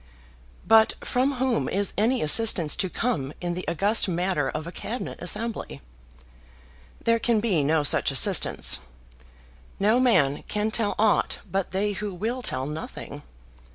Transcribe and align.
But 0.65 0.93
from 1.01 1.33
whom 1.33 1.69
is 1.69 1.93
any 1.95 2.23
assistance 2.23 2.75
to 2.77 2.89
come 2.89 3.33
in 3.39 3.53
the 3.53 3.67
august 3.67 4.07
matter 4.07 4.49
of 4.49 4.65
a 4.65 4.71
Cabinet 4.71 5.21
assembly? 5.21 5.79
There 7.03 7.19
can 7.19 7.39
be 7.39 7.63
no 7.63 7.83
such 7.83 8.09
assistance. 8.09 8.79
No 9.79 9.99
man 9.99 10.41
can 10.47 10.71
tell 10.71 10.95
aught 10.97 11.37
but 11.51 11.69
they 11.69 11.91
who 11.91 12.15
will 12.15 12.41
tell 12.41 12.65
nothing. 12.65 13.21